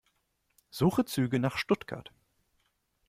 [0.71, 2.11] Suche Züge nach Stuttgart.